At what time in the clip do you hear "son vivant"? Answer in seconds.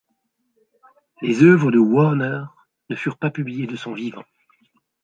3.75-4.25